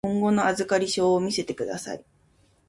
[0.03, 2.03] 今後の預かり証を見せてください。